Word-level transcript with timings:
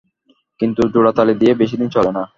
কিন্তু 0.59 0.81
জোড়াতালি 0.93 1.33
দিয়া 1.35 1.53
বেশীদিন 1.55 1.89
চলে 1.89 2.11
না। 2.11 2.23